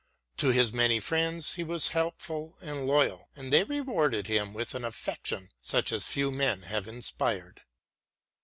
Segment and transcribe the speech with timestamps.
[0.37, 4.83] To his many friends he was helpful and loyal, and they rewarded him with an
[4.83, 7.61] affection such as few men have inspired.